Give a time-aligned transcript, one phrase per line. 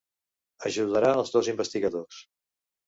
[0.71, 2.25] Ajudarà els dos investigadors.